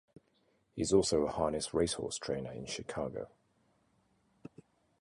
[0.73, 3.29] He is also a harness race horse trainer in Chicago.